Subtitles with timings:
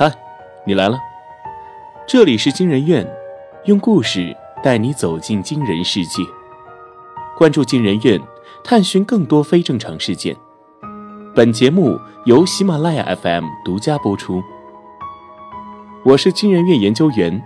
[0.00, 0.08] 嗨，
[0.64, 0.96] 你来了。
[2.06, 3.04] 这里是惊人院，
[3.64, 4.32] 用故事
[4.62, 6.22] 带你走进惊人世界。
[7.36, 8.20] 关注惊人院，
[8.62, 10.36] 探寻更多非正常事件。
[11.34, 14.40] 本节目由喜马拉雅 FM 独家播出。
[16.04, 17.42] 我是惊人院研究员，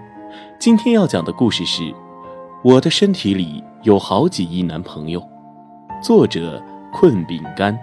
[0.60, 1.82] 今天要讲的故事是
[2.62, 5.18] 《我的身体里有好几亿男朋友》，
[6.02, 6.62] 作者
[6.92, 7.74] 困饼干。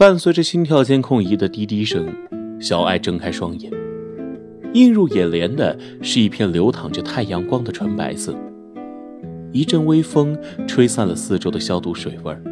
[0.00, 2.08] 伴随着心跳监控仪的滴滴声，
[2.58, 3.70] 小爱睁开双眼，
[4.72, 8.34] 映入眼帘的是一片流淌着太阳光的纯白色。
[9.52, 10.34] 一阵微风
[10.66, 12.42] 吹散了四周的消毒水味儿，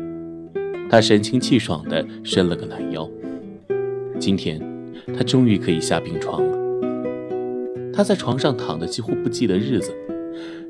[0.90, 3.08] 她神清气爽地伸了个懒腰。
[4.18, 4.60] 今天，
[5.16, 6.58] 她终于可以下病床了。
[7.94, 9.90] 她在床上躺的几乎不记得日子，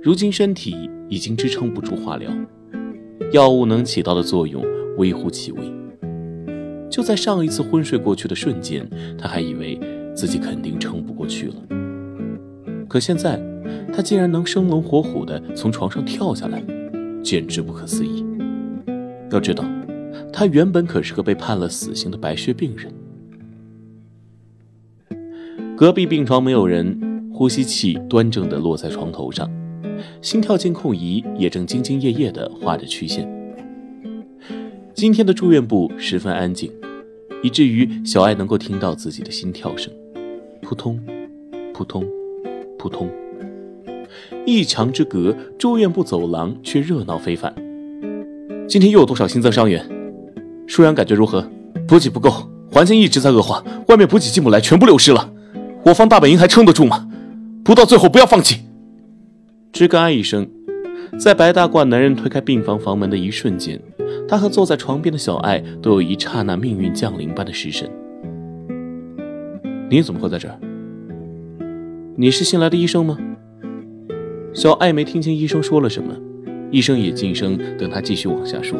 [0.00, 2.30] 如今身体已经支撑不住化疗，
[3.32, 4.64] 药物能起到的作用
[4.96, 5.77] 微乎其微。
[6.90, 8.88] 就在上一次昏睡过去的瞬间，
[9.18, 9.78] 他还以为
[10.14, 11.54] 自己肯定撑不过去了。
[12.88, 13.40] 可现在，
[13.92, 16.62] 他竟然能生龙活虎地从床上跳下来，
[17.22, 18.24] 简直不可思议。
[19.30, 19.64] 要知道，
[20.32, 22.92] 他原本可是个被判了死刑的白血病人。
[25.76, 29.48] 隔壁病床没有人，呼吸器端正地落在床头上，
[30.22, 33.28] 心跳监控仪也正兢兢业业地画着曲线。
[34.94, 36.72] 今天的住院部十分安静，
[37.42, 39.92] 以至于小爱能够听到自己的心跳声，
[40.62, 41.00] 扑通，
[41.72, 42.04] 扑通，
[42.78, 43.08] 扑通。
[44.44, 47.54] 一墙之隔，住院部走廊却热闹非凡。
[48.66, 49.84] 今天又有多少新增伤员？
[50.66, 51.48] 舒然感觉如何？
[51.86, 52.30] 补给不够，
[52.70, 55.32] 环境一直在恶化，外面补给进不来，全部流失了。
[55.84, 57.08] 我方大本营还撑得住吗？
[57.64, 58.62] 不到最后，不要放弃。
[59.72, 60.48] 吱嘎一声，
[61.18, 63.80] 在白大褂男人推开病房房门的一瞬间。
[64.28, 67.90] 他和坐在床边的小爱都有一刹那命运降临般的失神。
[69.90, 70.60] 你怎么会在这儿？
[72.14, 73.16] 你是新来的医生吗？
[74.52, 76.14] 小爱没听清医生说了什么，
[76.70, 78.78] 医生也静声等他继续往下说。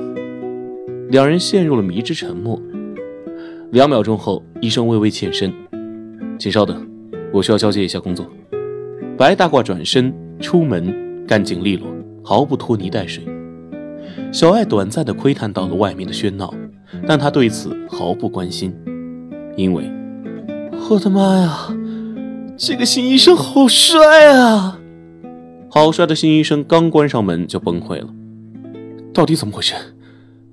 [1.08, 2.60] 两人陷入了迷之沉默。
[3.70, 5.50] 两秒钟后，医生微微欠身，
[6.38, 6.86] 请稍等，
[7.32, 8.26] 我需要交接一下工作。
[9.16, 11.88] 白大褂转身出门，干净利落，
[12.22, 13.24] 毫不拖泥带水。
[14.30, 16.52] 小爱短暂的窥探到了外面的喧闹，
[17.06, 18.74] 但她对此毫不关心，
[19.56, 19.90] 因为，
[20.90, 21.74] 我的妈呀，
[22.56, 24.78] 这个新医生好帅啊！
[25.70, 28.08] 好帅的新医生刚关上门就崩溃了，
[29.14, 29.74] 到底怎么回事？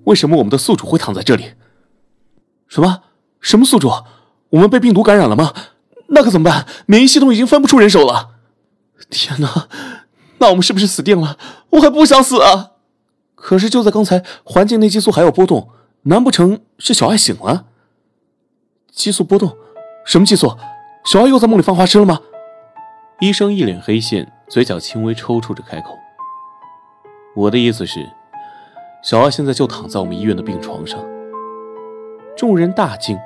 [0.06, 1.52] 为什么我们的宿主会躺在这里？
[2.68, 3.02] 什么？
[3.42, 3.92] 什么宿主？
[4.52, 5.54] 我们被病毒感染了吗？
[6.08, 6.66] 那可怎么办？
[6.86, 8.30] 免疫系统已经分不出人手了！
[9.10, 9.68] 天哪，
[10.38, 11.38] 那我们是不是死定了？
[11.72, 12.72] 我还不想死啊！
[13.36, 15.70] 可是就在刚才，环境内激素还有波动，
[16.04, 17.66] 难不成是小爱醒了？
[18.92, 19.56] 激素波动？
[20.06, 20.56] 什么激素？
[21.06, 22.20] 小爱又在梦里犯花痴了吗？
[23.20, 25.98] 医生一脸黑线，嘴角轻微抽搐着开口
[27.36, 28.10] ：“我的意思是，
[29.04, 31.00] 小爱现在就躺在我们医院的病床上。”
[32.36, 33.18] 众人大惊：“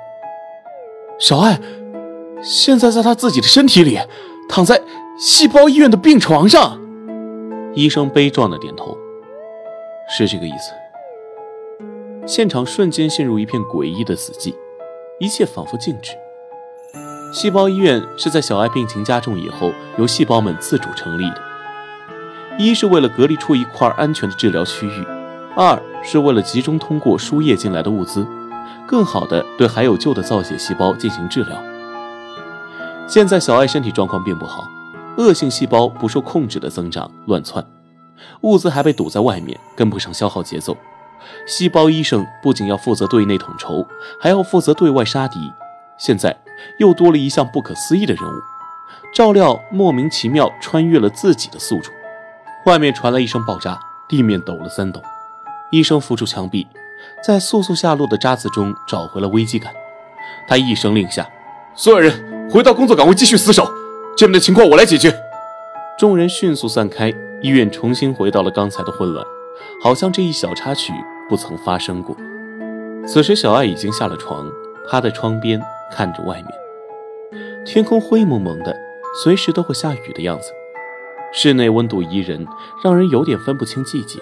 [1.18, 1.58] 小爱
[2.42, 3.98] 现在在他自己的身体里，
[4.48, 4.82] 躺在
[5.18, 6.78] 细胞医院的病床上？”
[7.74, 8.96] 医生悲壮的点头。
[10.10, 10.72] 是这个意思。
[12.26, 14.54] 现场瞬间陷入一片诡异的死寂，
[15.18, 16.12] 一切仿佛静止。
[17.32, 21.40] 细胞医院是在小爱病情加重以后由细胞们自主成立的，
[22.58, 25.06] 一是为了隔离出一块安全的治疗区域，
[25.56, 28.26] 二是为了集中通过输液进来的物资，
[28.86, 31.56] 更好的对还有救的造血细胞进行治疗。
[33.06, 34.68] 现在小爱身体状况并不好，
[35.16, 37.64] 恶性细胞不受控制的增长乱窜。
[38.42, 40.76] 物资还被堵在外面，跟不上消耗节奏。
[41.46, 43.86] 细胞医生不仅要负责对内统筹，
[44.18, 45.38] 还要负责对外杀敌。
[45.98, 46.34] 现在
[46.78, 48.40] 又多了一项不可思议的任务：
[49.14, 51.90] 照料莫名其妙穿越了自己的宿主。
[52.66, 55.02] 外面传来一声爆炸，地面抖了三抖。
[55.70, 56.66] 医生扶住墙壁，
[57.22, 59.72] 在簌簌下落的渣子中找回了危机感。
[60.48, 61.28] 他一声令下
[61.76, 63.70] ：“所有人回到工作岗位，继续死守。
[64.16, 65.14] 这边的情况我来解决。”
[65.98, 67.12] 众人迅速散开。
[67.42, 69.26] 医院重新回到了刚才的混乱，
[69.82, 70.92] 好像这一小插曲
[71.28, 72.16] 不曾发生过。
[73.06, 74.50] 此时，小爱已经下了床，
[74.86, 75.60] 趴在窗边
[75.90, 78.76] 看着外面，天空灰蒙蒙的，
[79.22, 80.52] 随时都会下雨的样子。
[81.32, 82.46] 室内温度宜人，
[82.84, 84.20] 让人有点分不清季节。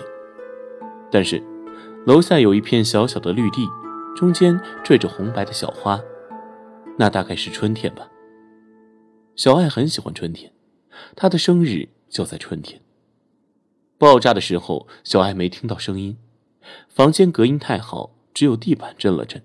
[1.11, 1.43] 但是，
[2.07, 3.67] 楼下有一片小小的绿地，
[4.15, 6.01] 中间缀着红白的小花，
[6.99, 8.09] 那大概是春天吧。
[9.35, 10.53] 小爱很喜欢春天，
[11.17, 12.81] 她的生日就在春天。
[13.99, 16.17] 爆炸的时候，小爱没听到声音，
[16.89, 19.43] 房间隔音太好，只有地板震了震。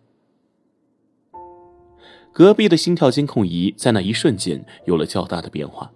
[2.32, 5.92] 隔壁的心跳监控仪在那一瞬间有了较大的变化，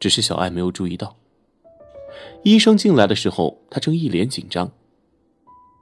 [0.00, 1.16] 只是小艾没有注意到。
[2.42, 4.70] 医生进来的时候，他正一脸紧张。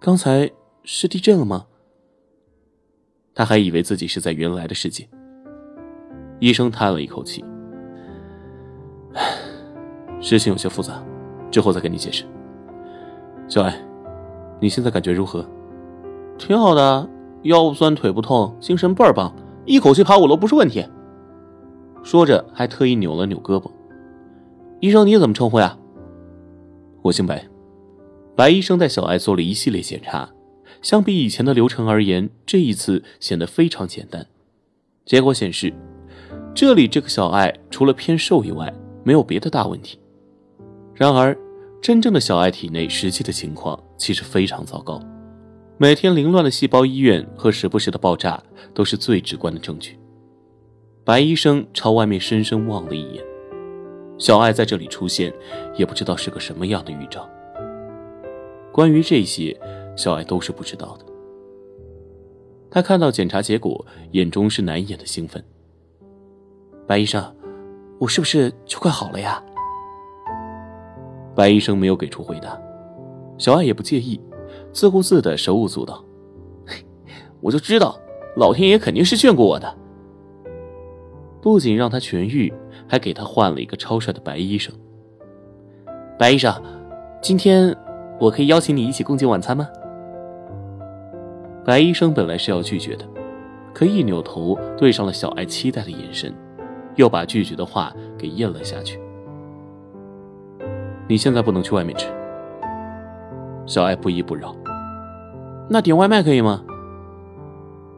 [0.01, 0.51] 刚才
[0.85, 1.67] 是地震了吗？
[3.35, 5.09] 他还以为自己是在原来的世界。
[6.41, 7.45] 医生叹了一口气
[10.21, 11.05] ：“事情有些复杂，
[11.53, 12.25] 之后再跟你解释。”
[13.47, 13.79] 小艾，
[14.61, 15.47] 你现在感觉如何？
[16.39, 17.09] 挺好的，
[17.43, 19.33] 腰不酸，腿不痛，精神倍儿棒，
[19.65, 20.85] 一口气爬五楼不是问题。
[22.03, 23.71] 说着还特意扭了扭胳膊。
[24.81, 25.79] 医生，你怎么称呼呀？
[27.03, 27.47] 我姓白。
[28.35, 30.31] 白医生带小艾做了一系列检查，
[30.81, 34.27] 相比以前的流程而言，这一次显得非常简单。
[35.05, 35.73] 结果显示，
[36.55, 38.73] 这里这个小艾除了偏瘦以外，
[39.05, 39.99] 没有别的大问题。
[40.95, 41.37] 然而，
[41.83, 45.03] 真正的小艾体内实际的情况其实非常糟糕，
[45.79, 48.41] 每天凌乱的细胞医院和时不时的爆炸
[48.73, 49.99] 都是最直观的证据。
[51.05, 53.25] 白医生朝外面深深望了一眼，
[54.17, 55.35] 小艾在这里出现，
[55.77, 57.29] 也不知道是个什么样的预兆。
[58.71, 59.61] 关于这些，
[59.97, 61.07] 小艾都是不知道的。
[62.71, 65.45] 他看到检查结果，眼中是难掩的兴奋。
[66.87, 67.35] 白医生，
[67.99, 69.43] 我是不是就快好了呀？
[71.35, 72.61] 白医生没有给出回答，
[73.39, 74.21] 小艾也不介意，
[74.73, 76.05] 自顾自的手舞足蹈。
[77.41, 77.99] 我就知道，
[78.37, 79.75] 老天爷肯定是眷顾我的。
[81.41, 82.53] 不仅让他痊愈，
[82.87, 84.75] 还给他换了一个超帅的白医生。
[86.19, 86.55] 白医生，
[87.21, 87.77] 今天。
[88.21, 89.69] 我可以邀请你一起共进晚餐吗？
[91.65, 93.05] 白医生本来是要拒绝的，
[93.75, 96.33] 可一扭头对上了小艾期待的眼神，
[96.95, 99.01] 又把拒绝的话给咽了下去。
[101.13, 102.07] 你现在不能去外面吃。
[103.67, 104.57] 小艾不依不饶。
[105.69, 106.65] 那点外卖可以吗？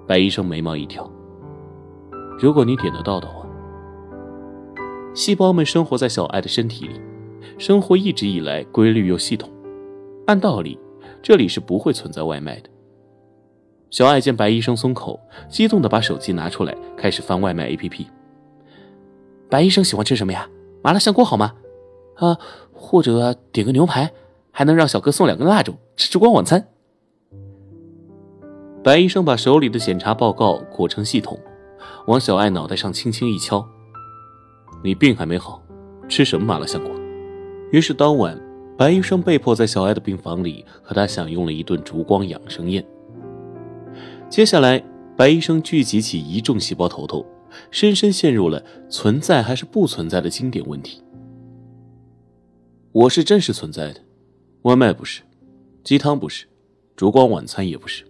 [0.04, 1.08] 白医生眉毛一挑。
[2.40, 3.46] 如果你点得到的话。
[5.14, 7.00] 细胞们生活在小艾的身体里，
[7.56, 9.48] 生活一直以来规律又系统。
[10.26, 10.76] 按道理，
[11.22, 12.68] 这里是不会存在外卖的。
[13.90, 18.06] 小艾见白医生松口，激动的把手机拿出来，开始翻外卖 APP。
[19.48, 20.48] 白医生喜欢吃什么呀？
[20.82, 21.52] 麻辣香锅好吗？
[22.16, 22.38] 啊，
[22.72, 24.12] 或者点个牛排，
[24.50, 26.68] 还能让小哥送两根蜡烛，吃烛光晚餐。
[28.82, 31.38] 白医生把手里的检查报告裹成系统，
[32.06, 33.66] 往小艾脑袋上轻轻一敲
[34.84, 35.62] ：“你病还没好，
[36.08, 36.90] 吃什么麻辣香锅？”
[37.72, 38.40] 于是当晚。
[38.76, 42.84] 白医生被迫在小艾的病房里和他享用了一顿烛光养生宴。
[44.28, 44.82] 接下来，
[45.16, 47.24] 白医生聚集起一众细胞头头，
[47.70, 51.03] 深深陷入了存在还是不存在的经典问题。
[52.94, 54.00] 我是真实存在的，
[54.62, 55.22] 外卖不是，
[55.82, 56.46] 鸡汤不是，
[56.94, 58.04] 烛光晚餐也不是。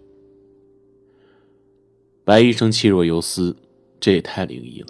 [2.23, 3.57] 白医生气若游丝，
[3.99, 4.89] 这也太灵异了。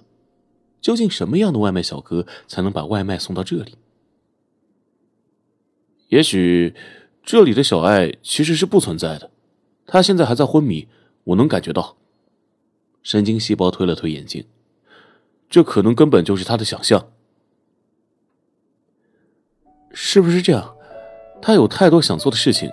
[0.81, 3.75] 究竟什么样的外卖小哥才能把外卖送到这里？
[6.09, 6.75] 也许，
[7.23, 9.31] 这里的小爱其实是不存在的，
[9.85, 10.89] 他现在还在昏迷，
[11.23, 11.95] 我能感觉到。
[13.01, 14.45] 神经细胞推了推眼睛，
[15.49, 17.13] 这可能根本就是他的想象，
[19.97, 20.75] 是不是这样？
[21.41, 22.69] 他有太多想做的事情，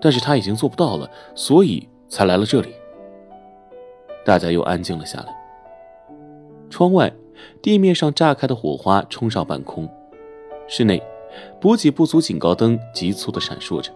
[0.00, 2.74] 但是他已经做不到了，所以才来了这里。
[4.24, 5.26] 大家又安静了下来。
[6.68, 7.12] 窗外，
[7.62, 9.88] 地面上炸开的火花冲上半空，
[10.66, 11.00] 室内。
[11.60, 13.92] 补给不足，警告灯急促的闪烁着，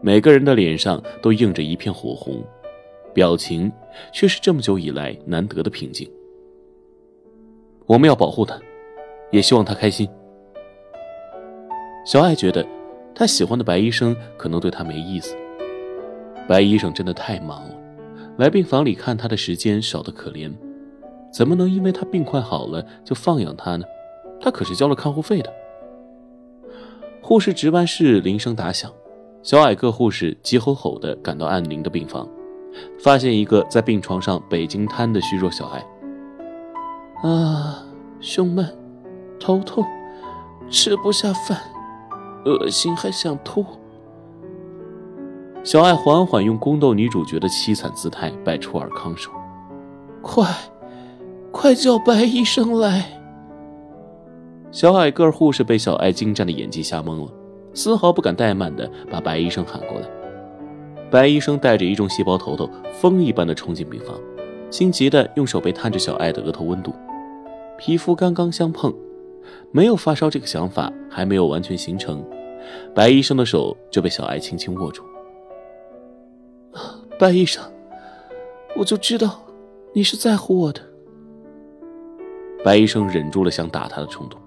[0.00, 2.42] 每个人的脸上都映着一片火红，
[3.14, 3.72] 表情
[4.12, 6.10] 却是这么久以来难得的平静。
[7.86, 8.58] 我们要保护他，
[9.30, 10.08] 也希望他开心。
[12.04, 12.64] 小艾觉得，
[13.14, 15.34] 他喜欢的白医生可能对他没意思。
[16.46, 17.74] 白医生真的太忙了，
[18.36, 20.52] 来病房里看他的时间少得可怜，
[21.32, 23.84] 怎么能因为他病快好了就放养他呢？
[24.38, 25.50] 他可是交了看护费的。
[27.22, 28.92] 护士值班室铃声打响，
[29.42, 32.28] 小矮个护士急吼吼地赶到安宁的病房，
[32.98, 35.82] 发现一个在病床上北京瘫的虚弱小孩。
[37.22, 37.82] 啊，
[38.20, 38.68] 胸闷，
[39.40, 39.82] 头痛，
[40.68, 41.58] 吃不下饭，
[42.44, 43.64] 恶心还想吐。
[45.62, 49.30] 小爱缓缓用宫斗女主角的凄惨姿态摆出尔康手
[50.20, 50.46] ：“快，
[51.50, 53.20] 快叫白医生来！”
[54.70, 57.32] 小矮个护士被小艾精湛的演技吓懵了，
[57.72, 60.06] 丝毫不敢怠慢的把白医生喊过来。
[61.10, 64.18] 白医生带着一众细胞头头，风一般的冲进病房，
[64.68, 66.92] 心急的用手背探着小艾的额头温度，
[67.78, 68.92] 皮肤刚刚相碰，
[69.70, 72.24] 没有发烧这个想法还没有完全形成，
[72.94, 75.02] 白医生的手就被小艾轻轻握住。
[77.18, 77.62] 白医生，
[78.76, 79.40] 我就知道
[79.92, 80.80] 你是在乎我的，
[82.64, 84.40] 白医生忍住了想打他的冲动。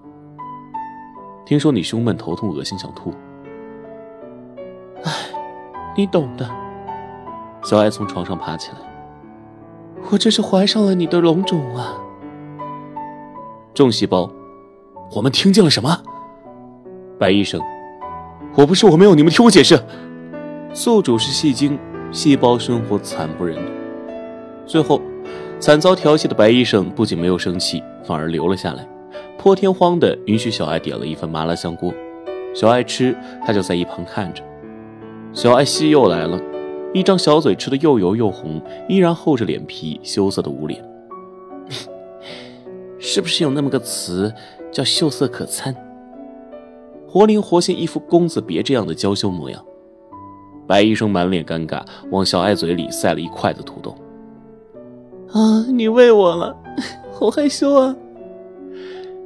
[1.46, 3.10] 听说你胸闷、头痛、恶心、想吐。
[5.02, 5.12] 唉，
[5.96, 6.48] 你懂的。
[7.62, 8.78] 小艾从床上爬起来。
[10.10, 11.98] 我这是怀上了你的龙种啊！
[13.74, 14.30] 重细胞，
[15.14, 16.02] 我们听见了什么？
[17.18, 17.60] 白医生，
[18.54, 19.78] 我不是我没有，你们听我解释。
[20.72, 21.78] 宿主是戏精，
[22.10, 23.62] 细胞生活惨不忍睹。
[24.66, 25.00] 最后，
[25.60, 28.86] 惨遭调戏的白医生不仅没有生气，反而留了下来，
[29.38, 31.92] 破天荒的允许小艾点了一份麻辣香锅。
[32.54, 34.42] 小艾吃，他就在一旁看着。
[35.32, 36.40] 小艾戏又来了。
[36.94, 40.82] 一张小嘴吃的又油又红，依然厚着脸皮，羞涩的捂脸。
[42.98, 44.32] 是不是有那么个词
[44.72, 45.74] 叫秀色可餐？
[47.10, 49.64] 活灵活现，一副公子别这样的娇羞模样。
[50.66, 53.96] 白医生满脸尴尬，往小艾嘴里塞了一筷子土豆。
[55.32, 56.54] 啊，你喂我了，
[57.18, 57.96] 好害羞啊！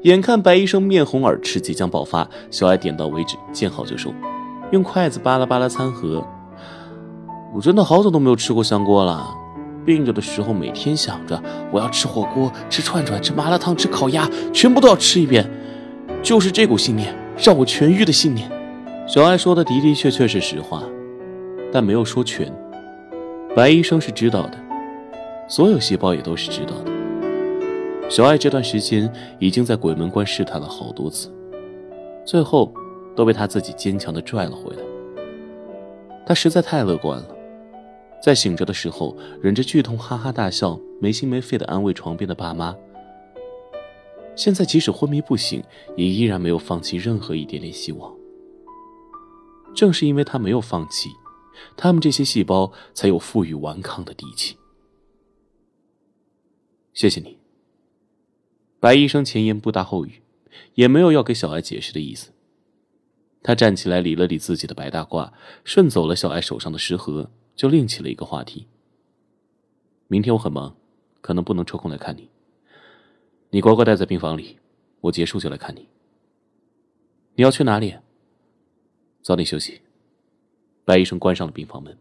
[0.02, 4.14] 眼看白医生面红耳赤，即将爆发，小艾点到为止，见好就收，
[4.70, 6.24] 用筷子扒拉扒拉餐盒。
[7.52, 9.28] 我真的好久都没有吃过香锅了，
[9.84, 15.50] 病着的时候每天想着我要吃火锅、吃串串、吃麻辣烫、吃烤鸭，全部都要吃一遍，
[16.22, 17.12] 就是这股信念
[17.42, 18.48] 让我痊愈的信念。
[19.04, 20.84] 小艾说的的的确确是实话，
[21.72, 22.50] 但没有说全。
[23.54, 24.58] 白医生是知道的，
[25.48, 26.92] 所有细胞也都是知道的。
[28.08, 31.28] 小艾这段时间已经在鬼门关试探了好多次，
[32.24, 32.72] 最后
[33.16, 34.82] 都被他自己坚强的拽了回来。
[36.24, 37.26] 他实在太乐观了。
[38.22, 42.72] 在醒着的时候，忍着剧痛哈哈大笑，没心没肺的安慰床边的爸妈。
[44.34, 45.62] 现在即使昏迷不醒，
[45.96, 48.14] 也依然没有放弃任何一点点希望。
[49.74, 51.10] 正是因为他没有放弃，
[51.76, 54.56] 他们这些细胞才有负隅顽抗的底气。
[56.92, 57.38] 谢谢你。
[58.80, 60.22] 白医生前言不搭后语，
[60.74, 62.32] 也没有要给小艾解释的意思。
[63.42, 65.32] 他站起来理了理自己的白大褂，
[65.64, 67.30] 顺走了小艾手上的食盒。
[67.54, 68.66] 就另起了一个话题。
[70.08, 70.74] 明天我很忙，
[71.20, 72.30] 可能不能抽空来看你。
[73.54, 74.56] 你乖乖待在病房里，
[75.02, 75.86] 我结束就来看你。
[77.34, 77.98] 你要去哪里？
[79.22, 79.82] 早点休息。
[80.86, 81.98] 白医生关上了病房门。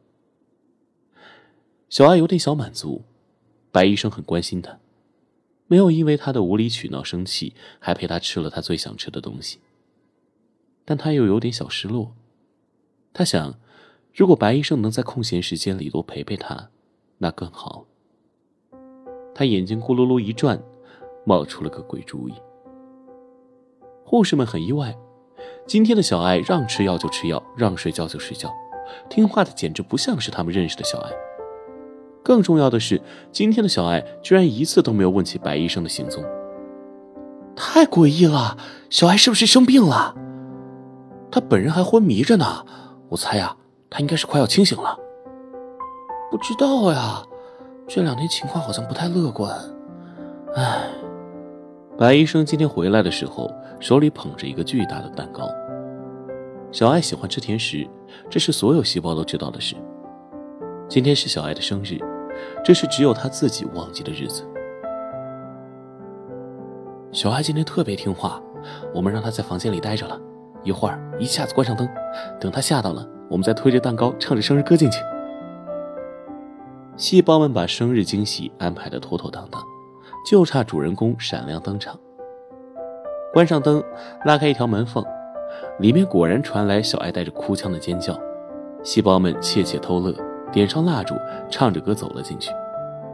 [1.90, 3.02] 小艾有点小满足，
[3.70, 4.80] 白医生很关心他，
[5.68, 9.60] 没有因为他的无理取闹生气，还陪他吃了他最想吃的东西。
[10.86, 12.16] 但他又有点小失落，
[13.12, 13.60] 他想。
[14.14, 16.70] 如果白医生能在空闲时间里多陪陪他，
[17.18, 17.86] 那更好。
[19.34, 20.62] 他眼睛咕噜噜一转，
[21.26, 22.34] 冒出了个鬼主意。
[24.04, 24.96] 护士们很意外，
[25.66, 28.52] 今天的小艾让吃药就吃药，让睡觉就睡觉，
[29.10, 31.12] 听话的简直不像是他们认识的小艾。
[32.24, 33.02] 更重要的是，
[33.32, 36.24] 今天的小艾居然一次都没有问起白医生的行踪，
[37.56, 38.58] 太诡异了！
[38.90, 40.16] 小艾是不是生病了？
[41.32, 42.66] 他本人还昏迷着呢，
[43.10, 43.58] 我猜呀。
[43.94, 44.98] 他应该是快要清醒了，
[46.32, 47.22] 不知道呀，
[47.90, 49.54] 这两天情况好像不太乐观。
[50.56, 50.88] 唉，
[52.02, 53.48] 白医生今天回来的时候，
[53.80, 55.48] 手里捧着一个巨大的蛋糕。
[56.72, 57.88] 小艾喜欢吃甜食，
[58.28, 59.76] 这是所有细胞都知道的事。
[60.90, 62.00] 今天是小艾的生日，
[62.66, 64.44] 这是只有他自己忘记的日子。
[67.12, 68.42] 小艾今天特别听话，
[68.96, 70.20] 我们让他在房间里待着了，
[70.64, 71.88] 一会儿一下子关上灯，
[72.40, 73.08] 等他吓到了。
[73.30, 74.98] 我们再推着蛋糕，唱着生日歌进去。
[76.98, 79.62] 细胞们把生日惊喜安排的妥妥当当，
[80.26, 81.98] 就差主人公闪亮登场。
[83.34, 83.84] 关上灯，
[84.26, 85.04] 拉开一条门缝，
[85.80, 88.20] 里面果然传来小爱带着哭腔的尖叫。
[88.84, 90.14] 细胞们窃窃偷乐，
[90.52, 91.16] 点上蜡烛，
[91.50, 92.52] 唱着歌走了进去。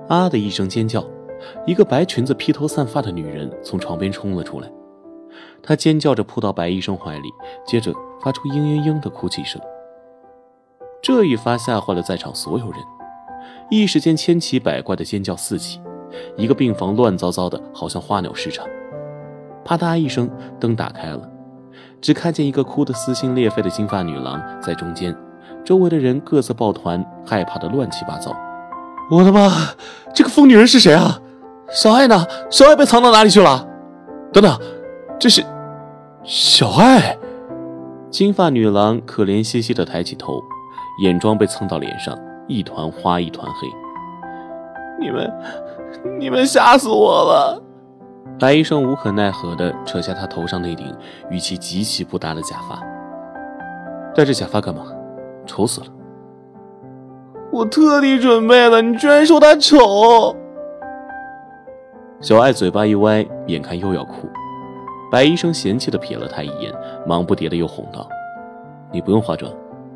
[0.08, 1.04] 啊的一声尖叫，
[1.66, 4.72] 一个白裙子、披头散发的女人从床边冲了出来。
[5.62, 7.30] 她尖叫着扑到白医生怀里，
[7.66, 9.62] 接着发出嘤嘤嘤的哭泣声。
[11.02, 12.80] 这一发吓坏了在场所有人，
[13.70, 15.80] 一时间千奇百怪的尖叫四起，
[16.36, 18.66] 一个病房乱糟糟的，好像花鸟市场。
[19.64, 21.22] 啪嗒一声，灯打开了，
[22.00, 25.16] 只看见一个哭得撕心裂肺的金发女郎在中间，
[25.66, 28.36] 周围的人各自抱团，害怕的乱七八糟。
[29.10, 29.50] 我的妈！
[30.14, 31.20] 这个疯女人是谁啊？
[31.70, 32.26] 小爱呢？
[32.50, 33.68] 小爱被藏到哪里去了？
[34.32, 34.60] 等等，
[35.20, 35.44] 这是
[36.24, 37.18] 小爱。
[38.10, 40.42] 金发女郎可怜兮兮的抬起头。
[41.04, 43.68] 眼妆被蹭到脸上，一团花一团黑。
[45.00, 45.32] 你们，
[46.20, 47.62] 你们吓死我了！
[48.39, 50.96] 白医生无可奈何地扯下他头上那顶
[51.29, 52.79] 与其极其不搭的假发。
[54.13, 54.84] 戴着假发干嘛？
[55.46, 55.88] 丑死了！
[57.51, 60.36] 我特地准备了，你居然说他丑！
[62.20, 64.27] 小爱嘴巴一歪，眼看又要哭。
[65.12, 66.74] 白医生嫌弃的瞥了他一眼，
[67.08, 68.08] 忙不迭的又哄道
[68.91, 69.51] ：“你不用化妆，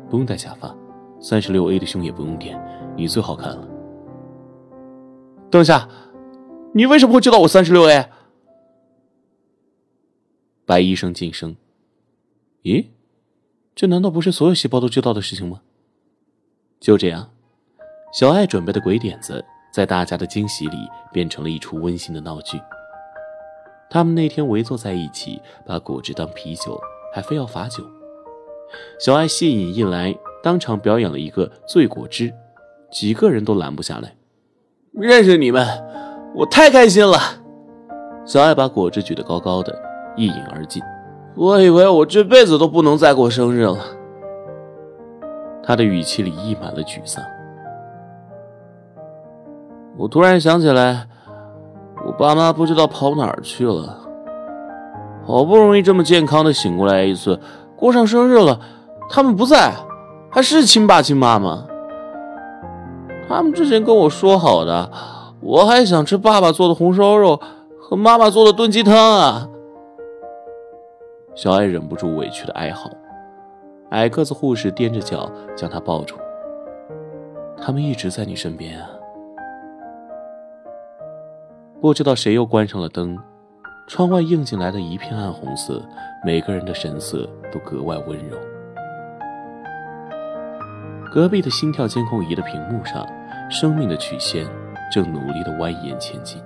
[0.08, 0.74] 不用戴假发，
[1.20, 2.58] 三十六 A 的胸也不用垫，
[2.96, 3.58] 你最好看了。”
[5.52, 5.86] 等一下，
[6.72, 8.08] 你为什么会知道我三十六 A？
[10.64, 11.56] 白医生晋升。
[12.62, 12.86] 咦，
[13.74, 15.60] 这难道不是所有细胞都知道的事情吗？
[16.80, 17.30] 就这样，
[18.14, 20.78] 小爱准备的鬼点子，在大家的惊喜里
[21.12, 22.58] 变成了一出温馨的闹剧。
[23.90, 26.80] 他们那天围坐在一起，把果汁当啤酒，
[27.14, 27.84] 还非要罚酒。
[28.98, 32.32] 小爱戏瘾一来，当场表演了一个醉果汁，
[32.90, 34.16] 几个人都拦不下来。
[34.92, 35.66] 认识你们，
[36.34, 37.18] 我太开心了！
[38.24, 39.74] 小爱把果汁举得高高的，
[40.16, 40.82] 一饮而尽。
[41.34, 43.78] 我以为我这辈子都不能再过生日了。
[45.62, 47.24] 他的语气里溢满了沮丧。
[49.96, 51.06] 我突然想起来。
[52.04, 53.96] 我爸妈不知道跑哪儿去了，
[55.24, 57.38] 好不容易这么健康的醒过来一次，
[57.76, 58.58] 过上生日了，
[59.08, 59.72] 他们不在，
[60.28, 61.64] 还是亲爸亲妈吗？
[63.34, 64.90] 他们之前跟我说好的，
[65.40, 67.40] 我还想吃爸爸做的红烧肉
[67.80, 69.48] 和妈妈做的炖鸡汤啊！
[71.34, 72.90] 小爱忍不住委屈的哀嚎，
[73.90, 76.14] 矮个子护士踮着脚将她抱住。
[77.56, 78.90] 他们一直在你身边啊。
[81.80, 83.18] 不知道谁又关上了灯，
[83.88, 85.80] 窗外映进来的一片暗红色，
[86.22, 88.36] 每个人的神色都格外温柔。
[91.10, 93.06] 隔壁的心跳监控仪的屏幕上，
[93.52, 94.46] 生命的曲线
[94.90, 96.42] 正努力的蜿蜒前进。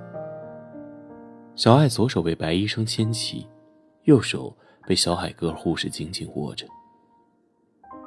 [1.55, 3.47] 小爱左手被白医生牵起，
[4.03, 4.53] 右手
[4.85, 6.67] 被小海哥护士紧紧握着。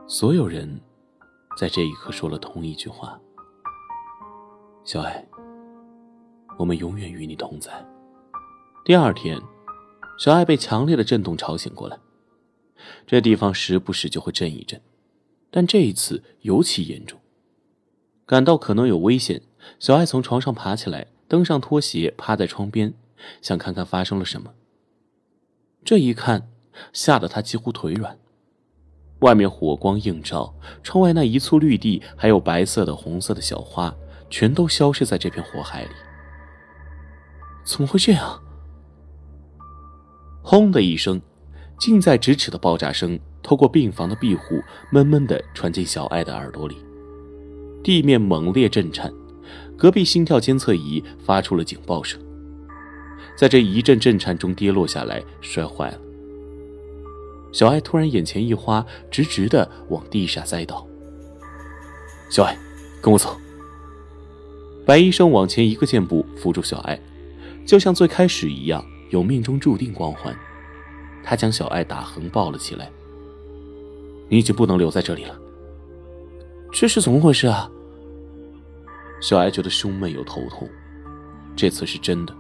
[0.07, 0.79] 所有人
[1.57, 3.19] 在这一刻说了同一句话
[4.85, 5.27] ：“小爱。”
[6.59, 7.73] 我们永远与你同在。
[8.85, 9.41] 第二天，
[10.19, 11.99] 小爱被强烈的震动吵醒过来。
[13.07, 14.79] 这地方时不时就会震一震，
[15.51, 17.19] 但这一次尤其严重。
[18.31, 19.43] 感到可能有危险，
[19.81, 22.95] 小爱从床上爬起来，登上拖鞋，趴在窗边，
[23.43, 24.53] 想看看发生了什么。
[25.85, 26.49] 这一看，
[26.93, 28.17] 吓得他几乎腿软。
[29.23, 33.93] 外面火光映照，窗外那一簇绿地，还有白色的、红色的小花，
[34.31, 35.91] 全都消失在这片火海里。
[37.65, 38.41] 怎么会这样？
[40.41, 41.21] 轰的一声，
[41.81, 44.63] 近在咫尺的爆炸声透过病房的壁虎，
[44.93, 46.77] 闷闷的传进小爱的耳朵里。
[47.83, 49.13] 地面猛烈震颤，
[49.77, 52.21] 隔壁心跳监测仪发出了警报声，
[53.37, 55.99] 在这一阵震颤中跌落下来，摔坏了。
[57.53, 60.87] 小爱突然眼前一花，直直的往地下栽倒。
[62.31, 62.57] 小爱，
[63.03, 63.37] 跟我走。
[64.87, 67.01] 白医生往前一个箭步，扶住小爱。
[67.67, 70.37] 就像最开始一样，有命中注定光环。
[71.23, 72.91] 他将小爱打横抱了起来。
[74.29, 75.39] 你已经不能留在这里了。
[76.73, 77.69] 这是怎么回事啊？
[79.21, 80.69] 小爱觉得胸闷又头痛，
[81.55, 82.35] 这次是真的。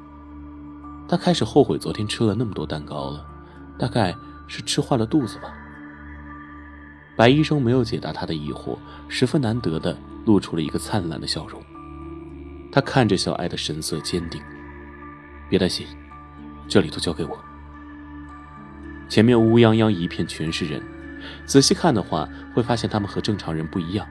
[1.08, 3.26] 他开始后悔昨天吃了那么多蛋糕了，
[3.78, 4.16] 大概
[4.46, 5.52] 是吃坏了肚子吧。
[7.16, 11.60] 白医生没有解答他的疑惑，十分难得的露出了一个灿烂的笑容。
[12.72, 14.40] 他看着小爱的神色坚定。
[15.50, 15.86] 别担心，
[16.68, 17.38] 这里都交给我。
[19.08, 20.80] 前面乌泱泱一片，全是人。
[21.44, 24.06] 仔细看的话，会发现他们和正常人不一样：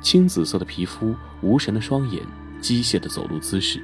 [0.00, 2.22] 青紫色的皮肤，无神的双眼，
[2.60, 3.82] 机械的走路姿势，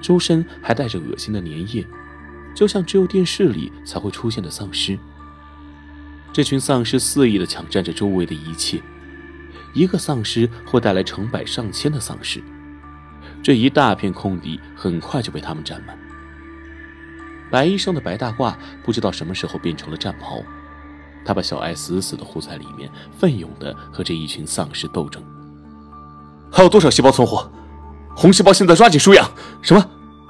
[0.00, 1.86] 周身还带着恶心的粘液，
[2.54, 4.98] 就像只有电视里才会出现的丧尸。
[6.32, 8.82] 这群丧尸肆意的抢占着周围的一切，
[9.72, 12.42] 一个丧尸会带来成百上千的丧尸。
[13.42, 15.96] 这一大片空地很快就被他们占满。
[17.50, 20.42] 白医生的白大褂不知道什么时候变成了战袍，
[21.24, 25.22] 他把小艾死死的护在里面，奋勇的和这一群丧尸斗争。
[26.54, 27.50] 还有多少细胞存活？
[28.14, 29.28] 红细胞现在抓紧输氧。
[29.60, 29.84] 什么？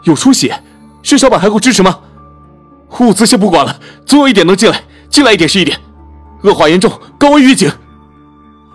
[0.05, 0.59] 有出血？
[1.03, 2.01] 血小板还够支持吗？
[2.99, 5.79] 物资先不管了，总有一点能进来，进来一点是一点。
[6.45, 7.71] 恶化严重，高危预警。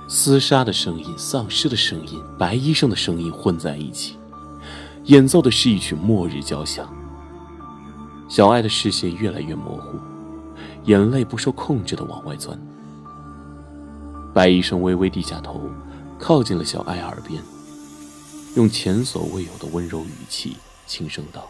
[0.07, 4.15] 厮杀的声音、丧尸的声音、白医生的声音混在一起。
[5.05, 6.87] 演奏的是一曲末日交响。
[8.27, 9.97] 小爱的视线越来越模糊，
[10.85, 12.55] 眼泪不受控制的往外钻。
[14.35, 15.61] 白医生微微低下头，
[16.19, 17.41] 靠近了小爱耳边，
[18.55, 21.49] 用前所未有的温柔语气轻声道：“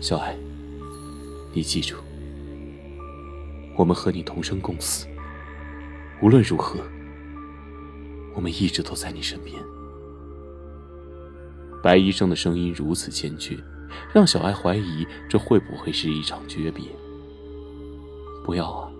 [0.00, 0.34] 小爱，
[1.52, 1.96] 你记住，
[3.76, 5.06] 我们和你同生共死。
[6.22, 6.80] 无论如何，
[8.34, 9.62] 我们一直都在你身边。”
[11.84, 13.58] 白医生的声音如此坚决，
[14.14, 16.84] 让小爱怀疑这会不会是一场诀别。
[18.42, 18.90] 不要啊！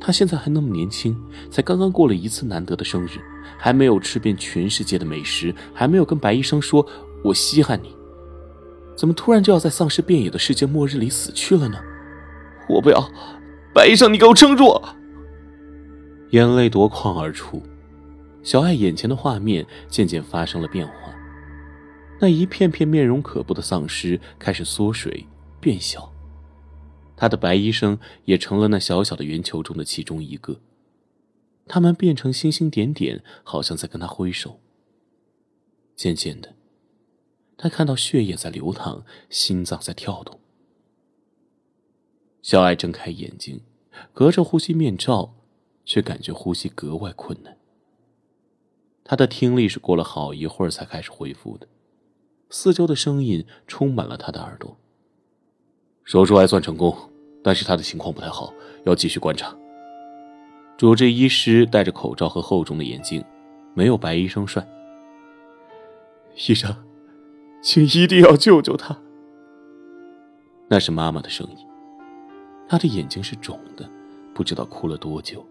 [0.00, 1.14] 他现在还那么年轻，
[1.50, 3.20] 才刚刚过了一次难得的生日，
[3.58, 6.84] 还没有吃遍全世界的美食，还没有跟白医生说
[7.22, 7.94] “我稀罕你”，
[8.96, 11.78] 怎么突然就要在丧尸遍野的世界末日里死去了呢？
[12.68, 13.10] 我不要，
[13.74, 14.80] 白医生，你给我撑住！
[16.30, 17.62] 眼泪夺眶而出，
[18.42, 20.92] 小爱眼前的画面渐渐发生了变化，
[22.20, 25.26] 那一片片面容可怖的丧尸开始缩水
[25.60, 26.10] 变小。
[27.20, 30.58] 他的白医生也成了那小小的圆球中的其中一个。
[31.66, 34.58] 他们变成星星点点，好像在跟他挥手。
[35.94, 36.54] 渐渐的，
[37.58, 40.40] 他看到血液在流淌，心脏在跳动。
[42.40, 43.60] 小艾睁开眼睛，
[44.14, 45.34] 隔着呼吸面罩，
[45.84, 47.58] 却感觉呼吸格外困难。
[49.04, 51.68] 他的听力是过了好一会儿才开始恢复的，
[52.48, 54.78] 四周的声音充满了他的耳朵。
[56.10, 56.92] 手术还算成功。
[57.40, 58.52] 但是他的情况不太好，
[58.84, 59.54] 要继续观察。
[60.76, 63.24] 主治医师戴着口罩和厚重的眼镜，
[63.74, 64.66] 没有白医生帅。
[66.48, 66.74] 医生，
[67.62, 68.98] 请一定要救救他。
[70.68, 71.66] 那是妈妈的声音，
[72.68, 73.88] 她的眼睛是肿的，
[74.34, 75.46] 不知道哭了多久，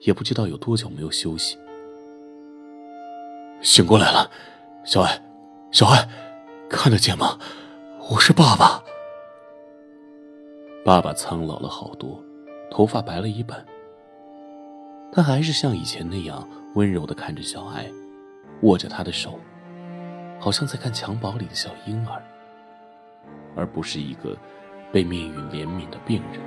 [0.00, 1.58] 也不知道有多久没有休息。
[3.60, 4.30] 醒过来了，
[4.84, 5.22] 小爱，
[5.70, 6.08] 小爱，
[6.70, 7.38] 看得见吗？
[8.10, 8.82] 我是爸爸。
[10.88, 12.18] 爸爸苍老了好多，
[12.70, 13.62] 头发白了一半。
[15.12, 17.84] 他还是像以前那样温柔的看着小爱，
[18.62, 19.38] 握着她的手，
[20.40, 22.22] 好像在看襁褓里的小婴儿，
[23.54, 24.34] 而不是一个
[24.90, 26.40] 被命运怜悯的病人。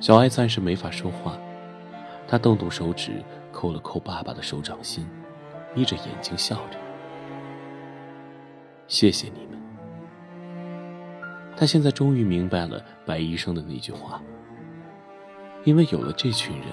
[0.00, 1.38] 小爱暂时没法说话，
[2.26, 5.08] 她动动手指抠了抠爸爸的手掌心，
[5.72, 6.78] 眯着眼睛笑着
[8.88, 9.46] ：“谢谢你。”
[11.56, 14.20] 他现在终于明白了白医生的那句话，
[15.64, 16.66] 因为有了这群人，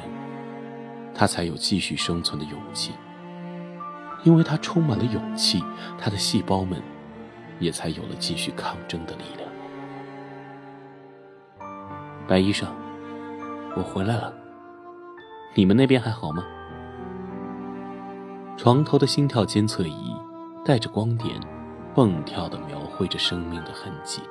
[1.13, 2.93] 他才有继续生存的勇气。
[4.23, 5.63] 因为他充满了勇气，
[5.97, 6.79] 他的细胞们
[7.59, 9.49] 也才有了继续抗争的力量。
[12.27, 12.69] 白医生，
[13.75, 14.31] 我回来了，
[15.55, 16.45] 你们那边还好吗？
[18.57, 20.15] 床头的心跳监测仪
[20.63, 21.39] 带着光点，
[21.95, 24.21] 蹦跳的描绘着生命的痕迹。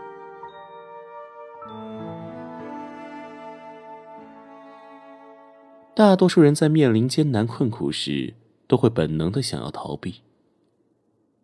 [6.00, 8.32] 大多数人在面临艰难困苦时，
[8.66, 10.22] 都会本能的想要逃避。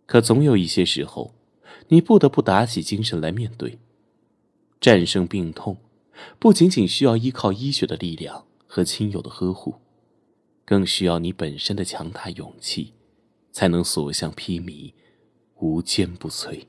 [0.07, 1.35] 可总有一些时候，
[1.89, 3.79] 你不得不打起精神来面对。
[4.81, 5.77] 战胜病痛，
[6.39, 9.75] 不仅仅需要依靠医学的力量和亲友的呵护，
[10.65, 12.95] 更需要你本身的强大勇气，
[13.53, 14.95] 才能所向披靡，
[15.59, 16.63] 无坚不摧。